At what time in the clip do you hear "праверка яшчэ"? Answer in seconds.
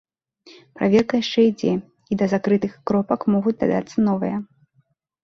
0.77-1.39